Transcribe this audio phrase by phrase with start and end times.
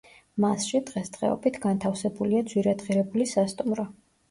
[0.45, 3.89] მასში, დღესდღეობით, განთავსებულია ძვირადღირებული სასტუმრო.